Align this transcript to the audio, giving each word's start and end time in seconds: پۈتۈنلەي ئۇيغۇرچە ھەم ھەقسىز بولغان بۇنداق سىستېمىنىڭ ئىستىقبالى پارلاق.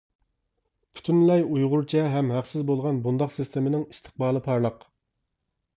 پۈتۈنلەي 0.99 1.45
ئۇيغۇرچە 1.49 2.03
ھەم 2.15 2.33
ھەقسىز 2.39 2.67
بولغان 2.71 3.05
بۇنداق 3.05 3.37
سىستېمىنىڭ 3.39 3.87
ئىستىقبالى 3.91 4.45
پارلاق. 4.49 4.83